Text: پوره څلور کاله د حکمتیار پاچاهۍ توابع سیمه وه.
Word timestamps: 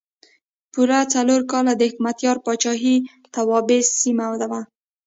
پوره 0.71 0.99
څلور 1.13 1.41
کاله 1.51 1.71
د 1.77 1.81
حکمتیار 1.89 2.37
پاچاهۍ 2.45 2.97
توابع 3.33 3.79
سیمه 4.01 4.25
وه. 4.51 4.61